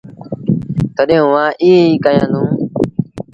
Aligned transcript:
تڏهيݩٚ 0.95 1.25
اُئآݩٚ 1.29 1.57
ايٚئيٚنٚ 1.61 1.89
ئيٚ 1.93 2.01
ڪيآݩدوݩٚ 2.03 2.51